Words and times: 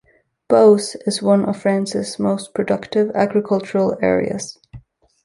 Beauce 0.49 0.95
is 1.05 1.21
one 1.21 1.45
of 1.45 1.61
France's 1.61 2.17
most 2.17 2.55
productive 2.55 3.11
agricultural 3.13 3.95
areas. 4.01 4.57